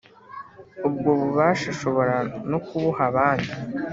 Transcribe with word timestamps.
ubwo 0.87 1.09
bubasha 1.19 1.65
ashobora 1.73 2.15
no 2.51 2.59
kubuha 2.65 3.01
abandi 3.11 3.51